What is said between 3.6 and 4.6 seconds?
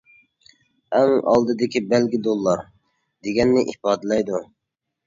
ئىپادىلەيدۇ.